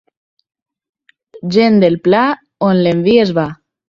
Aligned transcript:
Gent 1.55 1.77
del 1.83 1.97
pla, 2.07 2.21
on 2.69 2.81
l'envies 2.87 3.35
va. 3.41 3.45